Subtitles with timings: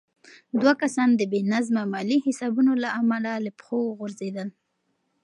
[0.61, 4.49] دوه کسان د بې نظمه مالي حسابونو له امله له پښو وغورځېدل.